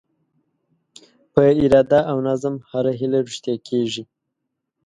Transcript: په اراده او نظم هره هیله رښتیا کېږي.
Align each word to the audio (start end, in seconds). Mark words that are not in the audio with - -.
په 1.33 1.41
اراده 1.63 1.99
او 2.11 2.17
نظم 2.27 2.55
هره 2.69 2.91
هیله 2.99 3.19
رښتیا 3.27 3.55
کېږي. 3.67 4.03